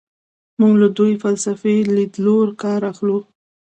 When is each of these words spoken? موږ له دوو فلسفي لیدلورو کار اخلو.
موږ 0.59 0.73
له 0.81 0.87
دوو 0.97 1.19
فلسفي 1.23 1.75
لیدلورو 1.95 2.57
کار 2.63 2.81
اخلو. 2.91 3.17